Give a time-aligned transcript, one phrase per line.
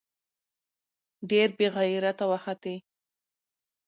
[1.29, 2.75] ډېر بې غېرته وختې.